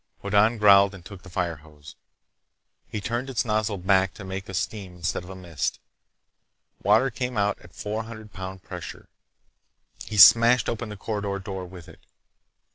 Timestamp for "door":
11.37-11.65